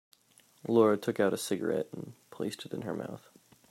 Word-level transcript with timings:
Laura 0.67 0.97
took 0.97 1.19
out 1.19 1.31
a 1.31 1.37
cigarette 1.37 1.89
and 1.91 2.13
placed 2.31 2.65
it 2.65 2.73
in 2.73 2.81
her 2.81 2.95
mouth. 2.95 3.29